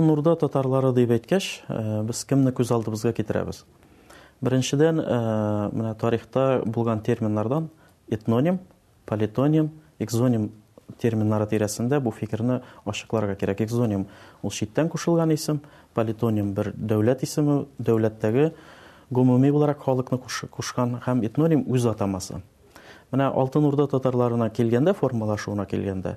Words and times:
Нурда 0.00 0.32
татарлары 0.38 0.92
дип 0.96 1.10
әйткәч, 1.14 1.46
э, 1.68 2.02
без 2.10 2.24
кемне 2.24 2.52
күз 2.52 2.70
алдыбызга 2.72 3.12
китерәбез? 3.16 3.64
Беренчедән, 4.40 4.98
э, 4.98 5.70
менә 5.74 5.94
тарихта 5.94 6.62
булган 6.64 7.00
терминнардан 7.00 7.68
этноним, 8.10 8.58
политоним, 9.06 9.70
экзоним 9.98 10.50
терминнары 11.00 11.46
тирәсендә 11.46 12.00
бу 12.00 12.10
фикерне 12.12 12.62
ашыкларга 12.86 13.36
кирәк. 13.36 13.60
Экзоним 13.60 14.06
ул 14.42 14.50
читтән 14.50 14.88
кушылган 14.88 15.32
исем, 15.34 15.60
политоним 15.94 16.52
бер 16.54 16.72
дәүләт 16.74 17.22
исеме, 17.22 17.64
дәүләттәге 17.80 18.52
гомуми 19.10 19.50
буларак 19.50 19.80
халыкны 19.84 20.18
кушкан 20.18 21.00
һәм 21.06 21.20
этноним 21.26 21.64
үз 21.68 21.84
атамасы. 21.84 22.42
Менә 23.12 23.28
Алтын 23.34 23.64
Урда 23.64 23.88
татарларына 23.88 24.50
килгәндә, 24.50 24.94
формалашуына 24.94 25.66
килгәндә, 25.66 26.16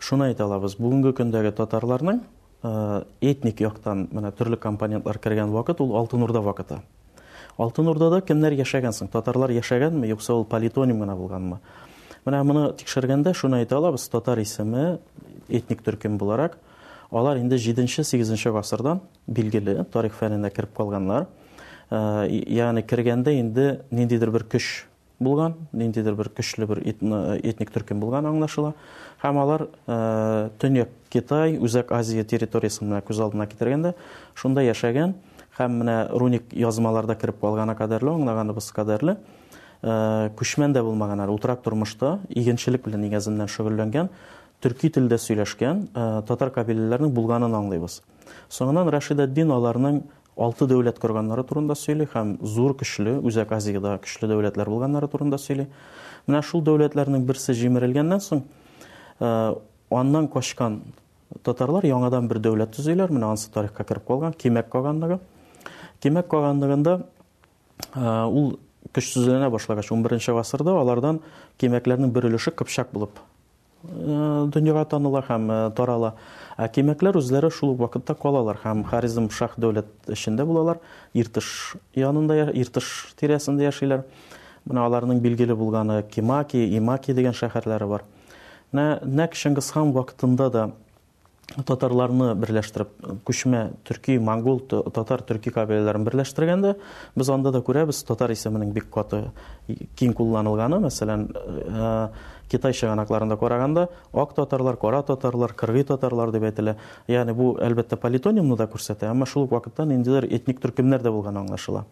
шуны 0.00 0.32
әйтә 0.32 0.44
алабыз. 0.44 0.76
Бүгенге 0.78 1.12
көндәге 1.12 1.50
татарларның 1.52 2.20
ә, 2.62 2.62
э, 3.20 3.26
этник 3.30 3.60
яктан 3.60 4.08
менә 4.12 4.32
төрле 4.32 4.56
компонентлар 4.56 5.18
кергән 5.18 5.50
вакыт 5.50 5.80
ул 5.80 5.96
алтын 5.96 6.22
урда 6.22 6.40
вакыты 6.40 6.80
алтын 7.58 7.88
урдада 7.88 8.20
кемнәр 8.22 8.52
яшәгән 8.54 8.92
соң 8.92 9.08
татарлар 9.10 9.50
яшәгәнме 9.50 10.08
юкса 10.08 10.34
ул 10.34 10.44
политоним 10.44 11.00
гына 11.00 11.16
булганмы 11.16 11.58
менә 12.24 12.42
моны 12.44 12.72
тикшергәндә 12.76 13.34
шуны 13.34 13.62
әйтә 13.64 13.76
алабыз 13.76 14.08
татар 14.08 14.38
исеме 14.40 15.00
этник 15.48 15.82
төркем 15.82 16.16
буларак 16.18 16.56
алар 17.10 17.36
инде 17.38 17.58
7 17.58 17.82
8 17.84 18.04
сигезенче 18.04 18.50
гасырдан 18.52 19.00
билгеле 19.26 19.84
тарих 19.84 20.14
фәненә 20.20 20.50
кереп 20.50 20.74
калганнар 20.76 21.26
э, 21.90 21.96
яғни 22.46 22.82
кергәндә 22.86 23.40
инде 23.40 23.80
ниндидер 23.90 24.30
бер 24.30 24.42
көч 24.44 24.84
булган, 25.22 25.54
ниндидер 25.72 26.14
бер 26.18 26.28
көчле 26.34 26.66
бер 26.68 26.80
этник 26.84 27.70
төркем 27.72 28.00
булган 28.02 28.26
аңлашыла. 28.28 28.74
Һәм 29.22 29.38
алар 29.42 29.64
э, 29.86 29.96
Төньяк 30.62 30.90
Китай, 31.12 31.56
Үзәк 31.58 31.92
Азия 31.94 32.24
территориясын 32.28 32.88
менә 32.90 33.02
күз 33.06 33.20
алдына 33.24 33.46
китергәндә, 33.50 33.94
шунда 34.38 34.64
яшәгән 34.66 35.14
һәм 35.58 35.78
менә 35.82 35.96
руник 36.18 36.52
язмаларда 36.56 37.14
кирип 37.20 37.40
калганына 37.42 37.74
кадәрле, 37.78 38.14
аңлаганыбыз 38.16 38.70
кадәрле 38.74 39.16
э, 39.82 40.30
күчмән 40.38 40.72
дә 40.76 40.82
булмаганнар, 40.84 41.28
утырак 41.32 41.62
тормышта 41.64 42.18
игенчелек 42.30 42.86
белән 42.86 43.04
нигезеннән 43.06 43.48
шөгыльләнгән, 43.52 44.08
төрки 44.64 44.90
телдә 44.94 45.18
сөйләшкән 45.20 45.86
э, 45.94 46.08
татар 46.28 46.50
кабиләләренең 46.54 47.12
булганын 47.14 47.54
аңлыйбыз. 47.60 48.00
Соңыннан 48.52 48.88
Рашид 48.92 49.20
ад-Дин 49.20 49.50
аларның 49.52 50.00
алты 50.40 50.64
дәүләт 50.68 50.96
корганнары 51.00 51.44
турында 51.44 51.74
сөйли 51.76 52.06
һәм 52.14 52.36
зур 52.44 52.72
көчле 52.80 53.12
үзәк 53.20 53.50
азияда 53.52 53.98
көчле 54.02 54.30
дәүләтләр 54.30 54.70
булганнары 54.72 55.08
турында 55.12 55.36
сөйли 55.38 55.66
менә 56.26 56.40
шул 56.48 56.62
дәүләтләрнең 56.64 57.26
берсе 57.28 57.52
җимерелгәннән 57.58 58.20
соң 58.24 58.42
э, 59.20 59.56
аннан 59.92 60.30
татарлар 61.44 61.84
яңадан 61.84 62.28
бер 62.28 62.38
дәүләт 62.44 62.72
төзиләр 62.76 63.10
менә 63.12 63.26
ансы 63.32 63.50
тарихка 63.52 63.84
кереп 63.84 64.06
калган 64.06 64.32
кимәк 64.32 64.68
каганлыгы 64.72 65.18
кимәк 66.00 66.28
каганлыгында 66.28 66.98
э, 67.94 68.22
ул 68.24 68.58
көчсезләнә 68.92 69.50
башлагач 69.50 69.90
11 69.92 70.32
гасырда 70.34 70.70
алардан 70.80 71.20
кимәкләрнең 71.58 72.10
бер 72.12 72.32
кыпчак 72.56 72.88
Э, 73.84 74.46
дөньяга 74.54 74.84
таныла 74.90 75.22
һәм 75.28 75.48
э, 75.50 75.54
тарала. 75.76 76.12
Ә 76.62 76.68
кимәкләр 76.70 77.16
үзләре 77.18 77.48
шул 77.50 77.74
вакытта 77.80 78.14
калалар 78.14 78.60
һәм 78.64 78.84
Харизм 78.92 79.26
шах 79.34 79.56
дәүләт 79.64 80.12
ішінде 80.16 80.46
булалар, 80.46 80.78
Иртыш 81.18 81.48
янында, 82.02 82.36
Иртыш 82.62 82.90
тирәсендә 83.22 83.66
яшиләр. 83.66 84.04
Менә 84.70 84.84
аларның 84.86 85.18
билгеле 85.24 85.56
булганы 85.62 86.00
Кимаки, 86.14 86.62
Имаки 86.78 87.16
дигән 87.18 87.34
шәһәрләре 87.34 87.88
бар. 87.94 88.04
Нә 88.72 88.86
нәкшәнгез 89.22 89.72
һәм 89.74 89.90
вакытында 89.98 90.48
да 90.58 90.68
Татарларны 91.66 92.30
берләштереп 92.38 92.92
күшмә 93.26 93.66
Төрки 93.84 94.14
Маңгол 94.22 94.60
татар 94.64 95.20
төрки 95.26 95.50
кабиләләрен 95.52 96.04
берләштергәндә 96.06 96.70
без 97.18 97.30
анда 97.34 97.50
да 97.52 97.60
күрәбез 97.66 97.98
татар 98.08 98.30
исеменең 98.32 98.70
бик 98.72 98.86
каты 98.94 99.24
киң 99.98 100.14
кулланылганы 100.16 100.78
мәсәлән 100.86 101.26
э, 101.34 102.08
Китай 102.48 102.72
шаганакларында 102.78 103.36
караганда 103.36 103.88
ак 104.14 104.32
татарлар, 104.38 104.76
кара 104.78 105.02
татарлар, 105.02 105.52
кыргый 105.52 105.84
татарлар 105.84 106.30
дип 106.32 106.46
әйтелә. 106.48 106.76
Ягъни 107.10 107.32
бу 107.36 107.52
әлбәттә 107.60 107.96
политонимны 108.00 108.56
да 108.56 108.66
күрсәтә, 108.72 109.10
әмма 109.10 109.26
шул 109.28 109.44
вакытта 109.50 109.82
индилер 109.84 110.24
этник 110.30 110.60
төркемнәр 110.62 111.00
дә 111.04 111.10
булган 111.12 111.42
аңлашыла. 111.42 111.84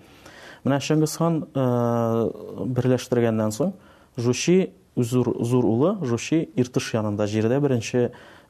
Менә 0.64 0.78
Шәңгызхан 0.88 1.42
э, 1.52 2.66
берләштергәндән 2.78 3.52
соң 3.58 3.74
Жуши 4.20 4.70
үзур 5.00 5.34
зур 5.44 5.64
улы 5.68 5.92
жуши 6.04 6.40
иртыш 6.62 6.92
янында 6.94 7.26
жерде 7.30 7.58
беренче 7.64 8.02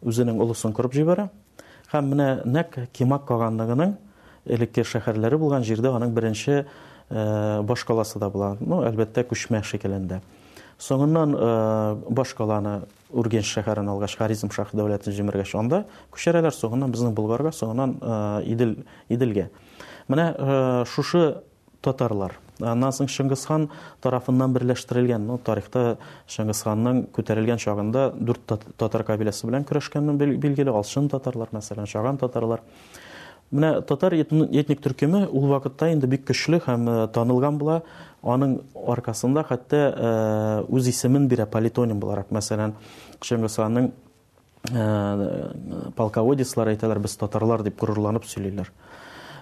үзенең 0.06 0.41
улысын 0.43 0.75
күреп 0.77 0.94
җибәрә 0.99 1.28
һәм 1.93 2.11
менә 2.12 2.28
нәк 2.56 2.77
кимак 2.97 3.25
калганлыгының 3.28 3.94
элекке 4.56 4.84
шәһәрләре 4.87 5.39
булган 5.43 5.66
җирдә 5.69 5.93
аның 5.97 6.15
беренче 6.16 6.65
башкаласы 7.71 8.22
да 8.22 8.31
була 8.33 8.55
ну 8.60 8.83
әлбәттә 8.89 9.25
күчмә 9.33 9.62
шикелендә 9.72 10.21
соңыннан 10.87 11.37
башкаланы 12.10 12.81
Урген 13.10 13.43
шәһәрен 13.44 13.89
алгач 13.91 14.12
харизм 14.16 14.53
шах 14.55 14.69
дәүләтен 14.78 15.12
җимергәч 15.16 15.55
анда 15.59 15.83
күчәрәләр 16.15 16.55
соңыннан 16.56 16.93
безнең 16.94 17.15
болгарга 17.19 17.50
соңыннан 17.55 17.97
идел 18.47 18.77
иделгә 19.12 19.49
менә 20.09 20.28
шушы 20.93 21.25
татарлар 21.83 22.39
аннан 22.66 22.93
соң 22.93 23.09
тарафынан 23.09 23.69
тарафыннан 24.03 24.53
берләштерелгән. 24.54 25.28
тарихта 25.44 25.97
Шыңғысханның 26.28 27.06
ханның 27.16 27.59
шағында 27.65 28.03
дүрт 28.16 28.47
татар 28.76 29.03
кабиләсе 29.04 29.47
белән 29.47 29.65
көрәшкәне 29.66 30.16
билгеле, 30.41 30.71
алшын 30.71 31.09
татарлар, 31.09 31.48
мәсәлән, 31.53 31.87
шаған 31.87 32.19
татарлар. 32.19 32.60
Менә 33.53 33.81
татар 33.82 34.12
этник 34.12 34.81
төркеме 34.81 35.26
ул 35.26 35.47
вакытта 35.48 35.88
инде 35.93 36.06
бик 36.06 36.25
көчле 36.28 36.60
һәм 36.65 36.88
э, 36.88 37.09
танылган 37.09 37.59
була. 37.59 37.82
Аның 38.22 38.62
аркасында 38.87 39.42
хәтта 39.48 39.77
э, 39.97 40.65
үз 40.72 40.88
исемен 40.88 41.27
бирә 41.28 41.47
политоним 41.47 41.98
буларак, 41.98 42.31
мәсәлән, 42.31 42.75
Шыңгыз 43.21 43.56
ханның 43.59 43.91
айталар, 44.71 46.69
э, 46.69 46.77
әйтәләр, 46.77 46.98
без 46.98 47.16
татарлар 47.16 47.62
дип 47.62 47.82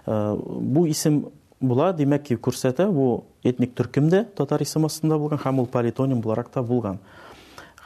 Бу 0.09 0.87
исем 0.87 1.27
була, 1.61 1.93
димәк 1.93 2.23
ки, 2.29 2.37
күрсәтә, 2.39 2.87
бу 2.95 3.25
этник 3.47 3.75
төркемдә 3.77 4.25
татар 4.39 4.63
исемасында 4.63 5.19
булган 5.19 5.41
һәм 5.45 5.61
ул 5.63 5.67
политоним 5.71 6.21
буларак 6.23 6.49
та 6.55 6.63
булган. 6.63 6.99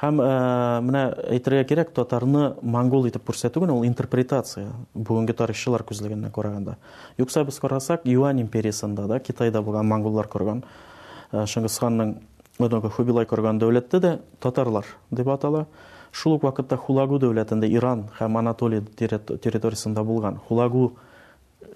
Һәм 0.02 0.18
э, 0.18 0.80
менә 0.82 1.02
әйтергә 1.32 1.62
кирәк, 1.70 1.92
татарны 1.94 2.54
монгол 2.62 3.06
итеп 3.08 3.24
күрсәтү 3.28 3.62
генә 3.62 3.76
ул 3.78 3.84
интерпретация 3.86 4.72
бүгенге 4.94 5.32
тарихчылар 5.38 5.84
күзлегеннән 5.86 6.30
караганда. 6.34 6.74
Юкса 7.22 7.44
без 7.46 7.60
карасак, 7.62 8.02
Юань 8.04 8.42
империясында 8.42 9.06
да, 9.08 9.18
Китайда 9.22 9.62
булган 9.62 9.86
монголлар 9.88 10.26
корган, 10.28 10.64
э, 11.30 11.44
Шыңгыз 11.46 11.78
ханның 11.84 12.16
Хубилай 12.90 13.26
корган 13.26 13.58
дәүләтте 13.62 13.98
дә 14.02 14.12
татарлар 14.42 14.86
дип 15.10 15.28
атала. 15.32 15.64
Шул 16.12 16.34
ук 16.34 16.42
вакытта 16.44 16.76
Хулагу 16.76 17.16
дәүләтендә 17.22 17.70
Иран 17.72 18.08
һәм 18.20 18.36
Анатолия 18.42 18.82
территориясында 18.82 20.02
булган 20.04 20.38
Хулагу 20.48 20.90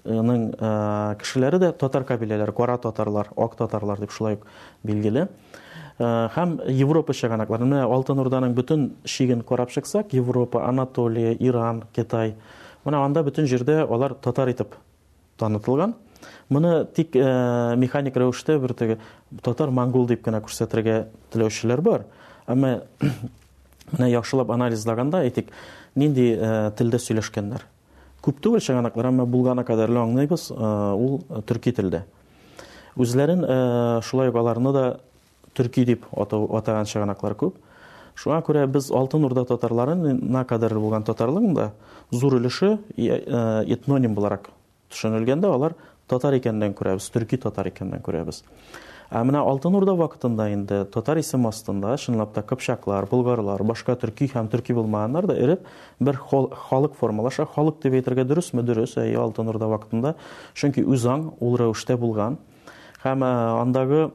аның 0.05 0.43
э, 0.53 1.15
кешеләре 1.21 1.59
дә 1.61 1.71
татар 1.79 2.03
кабиләләр, 2.07 2.51
кара 2.55 2.77
татарлар, 2.81 3.29
ак 3.37 3.55
татарлар 3.57 3.99
дип 3.99 4.11
шулай 4.11 4.39
билгеле. 4.83 5.27
Э, 5.99 6.27
һәм 6.35 6.57
Европа 6.69 7.13
чыганаклары, 7.17 7.65
менә 7.65 7.83
Алтын 7.85 8.19
Урданың 8.21 8.53
бүтән 8.57 8.89
шигын 9.05 9.41
карап 9.47 9.71
чыксак, 9.73 10.13
Европа, 10.13 10.67
Анатолия, 10.67 11.33
Иран, 11.39 11.83
Китай. 11.95 12.35
Менә 12.85 13.01
анда 13.05 13.23
бүтән 13.25 13.47
җирдә 13.49 13.79
алар 13.87 14.13
татар 14.13 14.47
итеп 14.51 14.75
танытылган. 15.37 15.95
Моны 16.49 16.85
тик 16.95 17.15
э, 17.15 17.75
механик 17.77 18.15
рәвештә 18.17 18.57
бер 18.61 18.73
төге 18.77 18.99
татар 19.43 19.69
монгол 19.71 20.07
дип 20.07 20.23
кенә 20.25 20.41
күрсәтергә 20.43 21.05
теләүчеләр 21.33 21.81
бар. 21.83 22.05
Әмма 22.47 22.81
менә 23.93 24.09
яхшылап 24.13 24.51
анализлаганда 24.55 25.23
әйтик, 25.27 25.49
нинди 25.99 26.31
телдә 26.77 26.99
сөйләшкәннәр? 27.03 27.65
Күп 28.25 28.39
түгел 28.43 28.61
шаганаклар, 28.65 29.07
әмма 29.11 29.25
булганы 29.29 29.61
кадәр 29.67 29.91
лаңнайбыз, 29.93 30.47
э, 30.51 30.69
ул 30.99 31.19
э, 31.29 31.41
төрки 31.47 31.73
телдә. 31.77 32.03
Үзләрен 32.97 33.43
э, 33.45 33.99
шулай 34.03 34.31
баларны 34.33 34.71
да 34.73 34.85
төрки 35.57 35.85
дип 35.85 36.07
атаган 36.17 36.89
шаганаклар 36.89 37.35
күп. 37.37 37.59
Шуңа 38.17 38.39
күрә 38.41 38.63
без 38.73 38.87
Алтын 38.89 39.27
Урда 39.27 39.43
татарларына 39.45 40.41
кадәр 40.49 40.73
булган 40.81 41.03
татарлыгын 41.05 41.53
да 41.53 41.67
зур 42.09 42.33
үлеше 42.39 42.79
этноним 42.97 44.15
буларак 44.17 44.49
төшенелгәндә, 44.89 45.51
алар 45.53 45.75
татар 46.09 46.33
икәнен 46.39 46.73
күрәбез, 46.73 47.11
төрки 47.13 47.37
татар 47.43 47.69
икәнен 47.69 48.01
күрәбез. 48.01 48.41
Ә 49.07 49.21
менә 49.23 49.39
Алтын 49.47 49.75
Урда 49.77 49.93
вакытында 49.95 50.49
инде 50.51 50.77
татар 50.91 51.15
исем 51.21 51.45
астында 51.47 51.93
чынлап 51.97 52.33
та 52.35 52.41
кыпчаклар, 52.43 53.05
башка 53.63 53.95
төрки 53.95 54.27
һәм 54.33 54.49
төрки 54.51 54.73
булмаганнар 54.73 55.25
да 55.27 55.33
эреп 55.33 55.61
бер 56.01 56.17
халык 56.19 56.93
формалаша, 56.95 57.45
халык 57.45 57.75
дип 57.81 57.93
әйтергә 57.93 58.25
дөресме? 58.25 58.63
Дөрес, 58.63 58.97
ә 58.97 59.07
Алтын 59.15 59.47
Урда 59.47 59.67
вакытында. 59.67 60.15
Чөнки 60.55 60.83
үзаң 60.83 61.31
ул 61.39 61.55
рәвештә 61.55 61.95
булган. 61.95 62.37
Һәм 63.05 63.23
андагы 63.23 64.11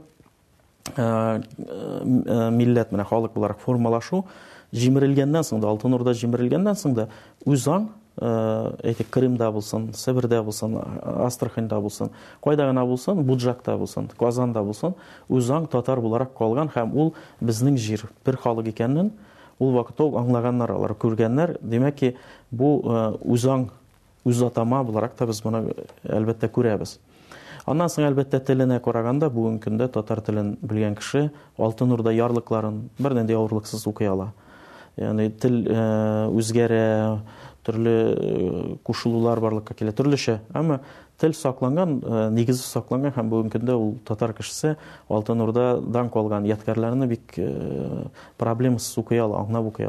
милләт 0.92 2.92
менә 2.92 3.06
халык 3.08 3.32
буларак 3.32 3.60
формалашу 3.64 4.24
җимерелгәннән 4.72 5.42
соң 5.44 5.60
да, 5.64 5.68
Алтын 5.72 5.94
Урда 5.96 6.12
соң 6.14 6.94
да 6.94 7.08
үзаң 7.48 7.88
әйтек 8.20 9.06
э, 9.06 9.10
крымда 9.10 9.48
болсын 9.50 9.86
сібірде 9.96 10.40
болсын 10.44 10.76
астраханьда 11.24 11.78
болсын 11.80 12.10
қайда 12.44 12.66
булсын, 12.68 12.88
болсын 12.88 13.22
буджакта 13.24 13.76
болсын 13.80 14.10
қазанда 14.20 14.60
болсын 14.62 14.92
өз 15.32 15.48
татар 15.72 16.00
буларак 16.04 16.34
қалған 16.36 16.68
һәм 16.74 16.92
ул 16.94 17.14
біздің 17.40 17.76
жер 17.80 18.04
бір 18.26 18.36
халык 18.42 18.66
екенін 18.74 19.08
ол 19.58 19.72
уақыт 19.78 20.00
ол 20.04 20.18
аңлағаннар 20.20 20.72
алар 20.74 20.92
көргеннәр 20.92 21.56
демәк 21.62 21.94
ки 21.96 22.12
бу 22.50 22.82
өз 23.24 23.44
э, 23.48 23.56
өз 24.28 24.42
атама 24.44 24.84
та 25.16 25.26
біз 25.26 25.40
бұны 25.40 25.64
э, 25.72 25.82
әлбәттә 26.04 26.50
күрәбез 26.52 26.98
аннан 27.64 27.88
соң 27.88 28.10
әлбәттә 28.10 28.44
тіленә 28.44 28.80
караганда 28.84 29.30
бүгінгі 29.32 29.70
күндә 29.70 29.88
татар 29.96 30.20
тілін 30.20 30.58
білгән 30.60 30.96
кеше 31.00 31.30
алтын 31.56 31.92
урда 31.96 32.12
ярлыкларын 32.12 32.90
бернинди 32.98 33.32
авырлыксыз 33.38 33.86
укый 33.88 34.08
ала 34.12 34.34
яғни 35.00 35.30
тіл 35.40 35.62
ә, 35.72 37.18
төрле 37.66 37.94
кушылулар 38.86 39.40
барлыкка 39.42 39.74
килә 39.78 39.94
төрлечә 39.96 40.38
әмма 40.58 40.80
тел 41.20 41.34
сакланган 41.38 42.00
негізі 42.34 42.62
сакланган 42.66 43.14
һәм 43.16 43.30
бүгенге 43.32 43.76
ул 43.78 43.92
татар 44.06 44.32
кешесе 44.34 44.74
алтын 45.08 45.44
дан 45.54 45.86
данк 45.92 46.16
алган 46.16 46.46
бик 47.08 47.38
проблемасыз 48.38 48.98
укый 48.98 49.18
ала 49.22 49.44
аңлап 49.44 49.70
укый 49.70 49.86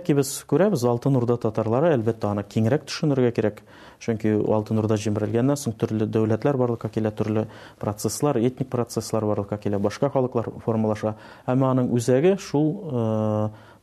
ки 0.00 0.12
без 0.16 0.32
күрәбез 0.48 0.82
алтын 0.88 1.16
урда 1.20 1.36
татарлары 1.38 1.92
әлбәттә 1.94 2.30
аны 2.32 2.42
киңрәк 2.48 2.86
төшенергә 2.88 3.30
кирәк 3.38 3.60
чөнки 4.00 4.30
алтын 4.50 4.78
урда 4.80 4.96
җимерелгәннән 4.98 5.56
соң 5.60 5.74
төрле 5.78 6.08
дәүләтләр 6.08 6.56
барлыкка 6.56 6.88
килә 6.88 7.10
төрле 7.12 7.44
процесслар 7.78 8.36
этник 8.40 8.70
процесслар 8.72 9.24
барлыкка 9.28 9.58
килә 9.60 9.78
башка 9.78 10.08
халыклар 10.12 10.48
формалаша 10.64 11.12
әмма 11.46 11.70
аның 11.74 11.92
үзәге 11.92 12.38
шул 12.40 12.72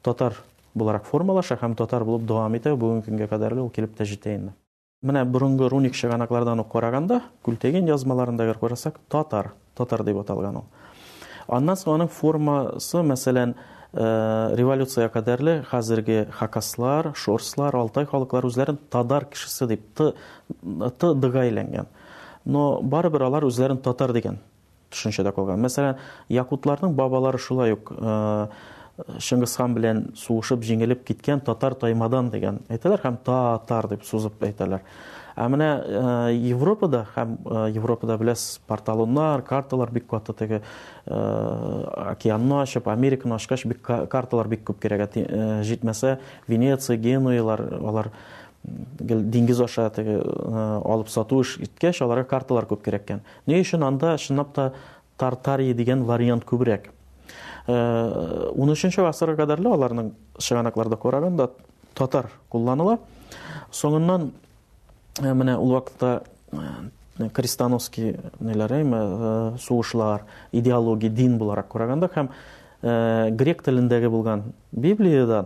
татар 0.04 0.40
буларак 0.76 1.06
формалаша 1.08 1.58
һәм 1.62 1.76
татар 1.78 2.04
булып 2.06 2.26
дәвам 2.28 2.56
итә 2.58 2.74
бу 2.78 2.92
мөмкингә 2.98 3.28
кадәрле 3.30 3.62
ул 3.64 3.70
килеп 3.74 3.96
тә 3.98 4.06
җитә 4.12 4.36
инде 4.38 4.54
менә 5.06 5.24
борынгы 5.30 5.70
руник 5.70 5.96
шыганакларда 6.00 6.54
аны 6.56 6.66
караганда 6.72 7.20
күлтеген 7.46 7.90
язмаларында 7.90 8.48
әгәр 8.48 8.60
карасак 8.62 8.98
татар 9.14 9.52
татар 9.78 10.04
дип 10.04 10.18
аталган 10.24 10.58
ул 10.62 10.66
аннан 11.48 11.76
соң 11.78 12.00
аның 12.00 12.10
формасы 12.10 13.04
мәсәлән 13.06 13.54
э, 13.94 14.56
революция 14.58 15.10
кадәрле 15.14 15.60
хәзерге 15.72 16.28
хакаслар 16.32 17.12
шорслар 17.16 17.76
алтай 17.78 18.06
халыклары 18.10 18.48
үзләрен 18.50 18.78
татар 18.90 19.26
кешесе 19.30 19.68
дип 19.70 19.86
т 19.94 20.14
т 20.98 21.14
дга 21.14 21.46
әйләнгән 21.50 21.86
но 22.46 22.82
барыбер 22.82 23.28
алар 23.30 23.44
үзләрен 23.46 23.78
татар 23.86 24.14
дигән 24.16 24.40
төшенчәдә 24.94 25.36
калган 25.36 25.62
мәсәлән 25.66 26.00
якутларның 26.30 26.96
бабалары 26.98 27.38
шулай 27.38 27.74
уқ 27.78 27.94
Шыңғысхан 29.26 29.74
белән 29.74 30.02
сугышып 30.22 30.62
җиңелеп 30.68 31.00
киткән 31.08 31.40
татар 31.46 31.74
таймадан 31.84 32.28
дигән 32.34 32.60
әйтәләр 32.76 33.02
һәм 33.08 33.16
татар 33.30 33.88
дип 33.90 34.04
сузып 34.06 34.44
әйтәләр. 34.46 34.84
Ә 35.34 35.48
менә 35.50 35.70
Европада 36.36 37.00
һәм 37.16 37.32
Европада 37.74 38.20
беләс 38.22 38.44
порталоннар, 38.70 39.42
карталар 39.42 39.90
бик 39.96 40.06
катты 40.12 40.36
теге 40.38 40.60
океанны 41.10 42.60
ашып, 42.62 42.88
Американы 42.94 43.40
ашкач 43.42 43.66
бик 43.66 43.82
карталар 43.82 44.48
бик 44.48 44.62
күп 44.70 44.80
кирәк 44.84 45.18
җитмәсә, 45.66 46.20
Венеция, 46.48 46.98
Генуялар 46.98 47.66
алар 47.82 48.12
диңгез 48.64 49.64
аша 49.66 49.90
алып 49.90 51.10
сату 51.10 51.42
эш 51.42 51.56
иткәч, 51.58 52.04
аларга 52.06 52.30
карталар 52.36 52.70
күп 52.70 52.86
кирәккән. 52.86 53.26
Ни 53.48 53.58
өчен 53.58 53.84
анда 53.84 54.14
шунлап 54.20 54.54
та 54.54 54.74
Тартария 55.18 55.74
дигән 55.74 56.02
вариант 56.06 56.46
күбрәк 56.46 56.88
13 57.68 57.72
э, 57.72 58.52
үшінші 58.56 59.02
ғасырға 59.06 59.36
қадарлы 59.44 59.72
оларның 59.72 60.10
шығанақларда 60.44 60.98
қорағанда 61.00 61.46
татар 61.96 62.28
қолланыла 62.52 62.98
соңынан 63.72 64.32
э, 65.24 65.32
менә 65.34 65.56
ул 65.58 65.72
вакытта 65.78 66.24
э, 66.52 67.30
крестановский 67.32 68.16
нелер 68.40 68.74
суғышлар 69.62 70.26
идеология 70.52 71.10
дин 71.10 71.38
буларак 71.38 71.70
қарағанда 71.72 72.10
һәм 72.18 72.30
грек 73.38 73.62
тіліндегі 73.64 74.10
болған 74.12 74.42
библиядан 74.74 75.46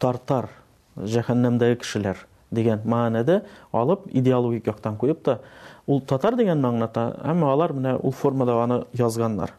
тартар 0.00 0.46
жәһәннәмдәге 0.96 1.80
кешеләр 1.82 2.22
деген 2.54 2.80
мәғәнәде 2.86 3.42
алып 3.74 4.06
идеологик 4.14 4.68
яктан 4.70 4.96
куып 4.96 5.20
та 5.24 5.40
ул 5.86 6.00
татар 6.00 6.36
деген 6.38 6.62
маңната, 6.62 7.16
әмма 7.24 7.50
алар 7.52 7.72
менә 7.74 7.98
ул 7.98 8.12
формада 8.14 8.62
аны 8.62 8.84
язганнар 8.94 9.52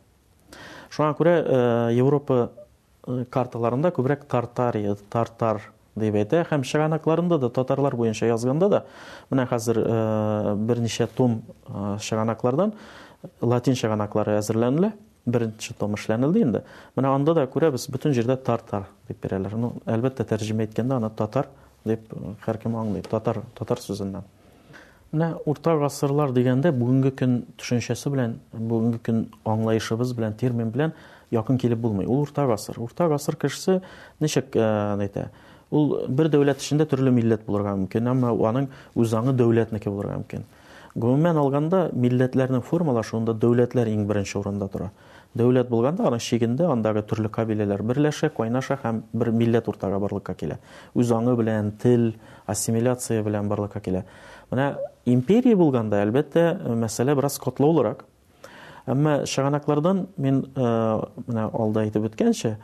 Шуңа 0.95 1.13
күрә 1.17 1.31
э, 1.41 1.63
Европа 1.97 2.37
э, 2.41 3.25
карталарында 3.31 3.91
күбрәк 3.95 4.23
Тартария, 4.31 4.93
э, 4.95 5.03
Тартар 5.11 5.61
дип 5.99 6.15
әйтә 6.21 6.43
һәм 6.51 6.63
шаганакларында 6.67 7.39
да 7.41 7.49
татарлар 7.49 7.95
буенча 7.97 8.27
язганда 8.29 8.67
да 8.69 8.79
менә 9.31 9.47
хәзер 9.49 9.79
берничә 10.69 11.07
том 11.17 11.39
шаганаклардан 11.97 12.75
латин 13.41 13.73
шаганаклары 13.81 14.35
әзерләнелә 14.37 14.91
беренче 15.25 15.73
том 15.81 15.97
эшләнелде 15.97 16.45
инде 16.45 16.61
менә 16.99 17.15
анда 17.17 17.33
да 17.33 17.47
күрәбез 17.49 17.87
бөтен 17.89 18.13
жердә 18.13 18.37
тартар 18.37 18.85
дип 19.09 19.17
бирәләр 19.25 19.57
ну 19.57 19.73
әлбәттә 19.89 20.27
тәрҗемә 20.35 20.67
әйткәндә 20.69 21.01
аны 21.01 21.09
татар 21.17 21.49
дип 21.89 22.13
һәркем 22.45 22.77
аңлый 22.83 23.01
татар 23.09 23.41
татар 23.57 23.81
Нә, 25.15 25.29
урта 25.47 25.71
гасырлар 25.79 26.33
дигәндә 26.35 26.73
бүгенге 26.75 27.13
көн 27.21 27.35
төшенчәсе 27.55 28.09
белән, 28.11 28.33
бүгенге 28.53 28.99
көн 29.07 29.21
аңлаешыбыз 29.53 30.11
белән 30.17 30.33
термин 30.41 30.71
белән 30.73 30.91
якын 31.31 31.57
килеп 31.61 31.79
булмый. 31.85 32.05
Ул 32.11 32.25
урта 32.25 32.43
гасыр. 32.49 32.79
Урта 32.83 33.07
гасыр 33.13 33.37
кешесе 33.39 33.77
ничек 34.19 34.55
э, 34.55 34.97
әйтә? 35.07 35.29
Ул 35.71 35.93
бер 36.19 36.27
дәүләт 36.33 36.59
эчендә 36.63 36.89
төрле 36.91 37.13
милләт 37.19 37.45
булырга 37.47 37.77
мөмкин, 37.79 38.11
аның 38.17 38.67
үз 39.03 39.13
аңы 39.21 39.31
дәүләтнеке 39.43 39.89
булырга 39.95 40.19
мөмкин. 40.19 40.43
Гомумән 40.97 41.37
алганда, 41.37 41.79
милләтләрнең 41.93 42.63
формалашуында 42.65 43.35
дәүләтләр 43.43 43.89
иң 43.91 44.07
беренче 44.09 44.39
урында 44.39 44.65
тора. 44.73 44.87
Дәүләт 45.37 45.67
булганда, 45.69 46.07
аның 46.09 46.23
чигендә 46.25 46.65
андагы 46.73 47.03
төрле 47.05 47.29
кабиләләр 47.29 47.83
берләшә, 47.85 48.31
кайнаша 48.33 48.79
һәм 48.81 49.03
бір 49.13 49.29
милләт 49.37 49.69
уртага 49.69 49.99
барлыкка 50.01 50.33
килә. 50.39 50.57
Үз 50.97 51.11
аңы 51.13 51.35
белән 51.37 51.69
тел, 51.83 52.07
ассимиляция 52.49 53.21
белән 53.27 53.51
барлыкка 53.51 53.83
килә. 53.85 54.05
Менә 54.49 54.71
империя 55.05 55.53
булганда, 55.59 56.01
әлбәттә, 56.07 56.47
мәсьәлә 56.81 57.13
бераз 57.19 57.37
катлаулырак. 57.45 58.01
Әмма 58.89 59.19
шаганаклардан 59.27 60.07
мин 60.17 60.47
э, 60.55 60.71
менә 61.27 61.47
алда 61.53 61.85
әйтеп 61.85 62.09
үткәнчә, 62.09 62.55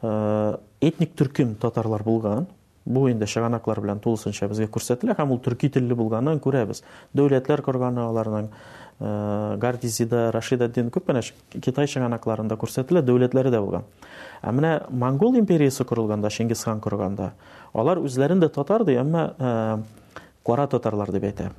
э, 0.00 0.56
этник 0.80 1.12
төркем 1.18 1.52
татарлар 1.60 2.06
булган, 2.06 2.48
Бу 2.86 3.02
инде 3.10 3.26
шаранаклар 3.28 3.80
белән 3.82 3.98
тулысынча 4.04 4.46
безгә 4.50 4.68
күрсәтле 4.76 5.16
һәм 5.18 5.32
ул 5.34 5.40
тюрки 5.46 5.66
телле 5.76 5.96
булганын 5.98 6.38
күрәбез. 6.44 6.84
Дәүләтләр 7.18 7.62
курбанакларының 7.66 8.46
э-э 8.46 9.56
Гардизида, 9.64 10.20
Рашида 10.36 10.68
дип 10.76 10.92
күп 10.94 11.10
менә 11.10 11.24
китайча 11.66 11.96
шаранакларында 11.96 12.54
күрсәтле, 12.62 13.02
дәүләтләре 13.10 13.50
дә 13.56 13.60
булган. 13.64 13.88
Ә 14.46 14.54
менә 14.54 14.72
Монгол 15.02 15.34
империясы 15.42 15.82
курылганда 15.84 16.30
Чингисхан 16.30 16.80
кергәндә, 16.80 17.32
алар 17.74 17.98
үзләрен 18.06 18.44
дә 18.46 18.52
татар 18.54 18.86
ди, 18.86 18.94
әмма 19.02 19.32
э 19.34 19.78
кара 20.46 20.68
татарлар 20.76 21.10
дип 21.10 21.26
әйтә. 21.26 21.50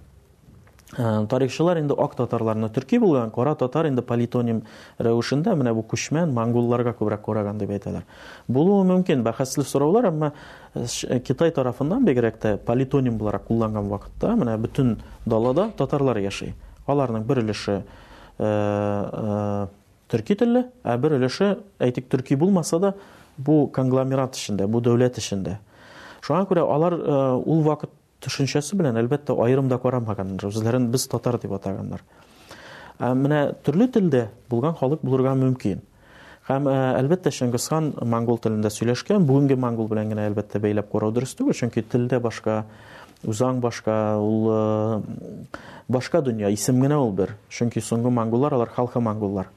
Э, 0.95 1.25
тарихчылар 1.29 1.79
инде 1.81 1.93
ак 1.99 2.13
татарларны 2.15 2.69
төрки 2.69 2.95
булган 2.99 3.29
кара 3.31 3.55
татар 3.55 3.87
инде 3.89 4.01
политоним 4.01 4.61
рәвешендә 4.97 5.51
менә 5.59 5.73
бу 5.75 5.81
күчмән 5.83 6.31
монголларга 6.31 6.93
күбрәк 6.95 7.25
караган 7.25 7.57
дип 7.59 7.71
әйтәләр 7.75 8.05
булуы 8.47 8.85
мөмкин 8.87 9.19
бәхәсле 9.25 9.65
сораулар 9.67 10.05
әмма 10.07 10.29
э, 10.75 10.85
э, 11.09 11.19
китай 11.19 11.51
тарафыннан 11.51 12.05
бигрәк 12.07 12.39
тә 12.39 12.55
политоним 12.55 13.17
буларак 13.17 13.43
кулланган 13.49 13.89
вакытта 13.91 14.31
менә 14.39 14.55
бүтән 14.63 15.01
далада 15.25 15.71
татарлар 15.75 16.21
яши 16.23 16.53
аларның 16.87 17.27
бер 17.27 17.43
өлеше 17.43 17.81
төрки 18.39 20.39
телле 20.39 20.69
ә 20.85 20.95
бер 20.97 21.17
өлеше 21.19 21.51
әйтик 21.83 22.07
төрки 22.07 22.39
булмаса 22.39 22.79
да 22.79 22.93
бу 23.37 23.67
конгломерат 23.67 24.39
эчендә 24.39 24.71
бу 24.71 24.79
дәүләт 24.79 25.19
эчендә 25.19 25.59
шуңа 26.23 26.45
күрә 26.47 26.63
алар 26.63 27.01
ул 27.43 27.59
вакыт 27.67 27.91
төшенчәсе 28.25 28.77
белән 28.79 28.97
әлбәттә 29.03 29.35
айырымда 29.43 29.77
карамаган 29.81 30.35
үзләрен 30.49 30.87
без 30.93 31.05
татар 31.11 31.37
дип 31.41 31.53
атаганнар. 31.57 32.01
Менә 32.99 33.41
төрле 33.65 33.87
телдә 33.93 34.27
булган 34.49 34.73
халык 34.75 35.01
булырга 35.03 35.35
мөмкин. 35.37 35.83
Һәм 36.47 36.65
әлбәттә 36.71 37.29
Шәңгызхан 37.35 37.91
монгол 38.07 38.39
телендә 38.41 38.69
сөйләшкән, 38.71 39.25
бүгенге 39.27 39.57
монгол 39.59 39.89
белән 39.91 40.13
генә 40.13 40.25
әлбәттә 40.31 40.61
бәйләп 40.63 40.89
карау 40.93 41.11
дөрес 41.13 41.33
түгел, 41.37 41.53
чөнки 41.53 41.83
телдә 41.91 42.21
башка, 42.23 42.63
узаң 43.27 43.59
башка, 43.61 44.15
ул 44.17 45.03
башка 45.91 46.21
дөнья 46.23 46.49
исем 46.55 46.81
генә 46.81 46.97
ул 47.03 47.11
бер. 47.13 47.35
Чөнки 47.51 47.83
соңгы 47.83 48.09
монголлар 48.15 48.53
алар 48.55 48.71
халкы 48.71 48.99
монголлар. 49.03 49.49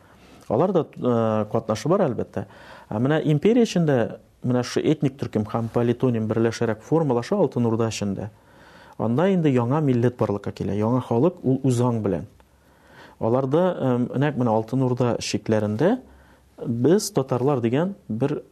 Алар 0.49 0.73
да 0.75 1.47
катнашы 1.53 1.89
бар 1.89 2.03
әлбәттә. 2.09 2.45
Менә 2.91 3.21
империя 3.23 3.63
эчендә 3.65 4.19
менә 4.43 4.65
ашы 4.67 4.81
этник 4.83 5.17
төркем 5.21 5.47
һәм 5.47 5.69
политоним 5.73 6.27
берләшәрәк 6.27 6.83
формалаша 6.83 7.37
алтын 7.39 7.71
урда 7.71 7.87
эшендә. 7.93 8.33
Анда 9.05 9.27
инде 9.33 9.51
яңа 9.53 9.79
милләт 9.85 10.19
барлыкка 10.21 10.53
килә, 10.61 10.75
яңа 10.77 11.01
халык 11.07 11.39
ул 11.45 11.59
узан 11.65 12.03
белән. 12.05 12.27
Аларда 13.25 13.63
нәкъ 14.21 14.41
менә 14.43 14.53
Алтын 14.53 14.83
Урда 14.85 15.15
шикләрендә 15.29 15.95
без 16.67 17.07
татарлар 17.17 17.61
дигән 17.65 17.95
бер 18.09 18.43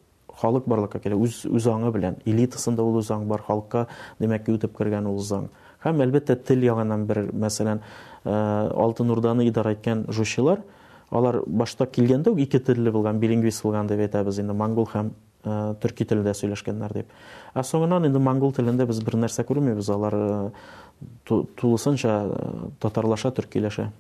халык 0.41 0.69
барлыкка 0.69 1.01
килә, 1.05 1.19
үз 1.21 1.43
узаны 1.47 1.91
белән, 1.93 2.17
элитасында 2.25 2.85
ул 2.87 2.97
узан 3.03 3.27
бар 3.29 3.43
халыкка, 3.45 3.87
димәк 4.21 4.47
ки 4.47 4.55
үтеп 4.57 4.77
кергән 4.79 5.09
ул 5.13 5.21
Һәм 5.85 6.01
әлбәттә 6.03 6.35
тел 6.43 6.65
ягыннан 6.67 7.05
бер 7.07 7.21
мәсәлән, 7.39 7.79
э, 8.25 8.29
Алтын 8.33 9.13
Урданы 9.15 9.45
идар 9.47 9.69
иткән 9.71 10.01
жошылар, 10.11 10.65
алар 11.15 11.43
башта 11.47 11.87
килгәндә 11.87 12.33
ике 12.43 12.59
телле 12.59 12.91
булган, 12.91 13.21
билингвист 13.23 13.63
булган 13.63 13.87
дип 13.87 14.01
әйтәбез 14.03 14.41
инде, 14.43 14.53
монгол 14.59 14.89
һәм 14.97 15.13
Э, 15.49 15.57
түркі 15.83 16.07
тілінде 16.11 16.35
сөйлешкендер 16.39 16.95
деп 17.01 17.13
а 17.59 17.63
соңынан 17.69 18.07
енді 18.09 18.21
моңғол 18.25 18.53
тілінде 18.59 18.85
біз 18.91 18.99
бір 19.07 19.17
нәрсе 19.23 19.45
көрмейбіз 19.49 19.89
алар 19.95 20.17
ә, 20.25 20.27
э, 21.05 21.39
тулысынша 21.63 22.17
э, 22.25 22.51
татарлаша 22.87 23.33
түркілеше 23.41 23.91